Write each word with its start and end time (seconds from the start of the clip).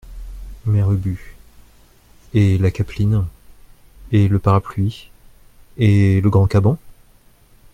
Mère 0.65 0.91
Ubu 0.91 1.35
Et 2.33 2.57
la 2.57 2.71
capeline? 2.71 3.27
et 4.11 4.27
le 4.27 4.39
parapluie? 4.39 5.11
et 5.77 6.21
le 6.21 6.29
grand 6.31 6.47
caban? 6.47 6.79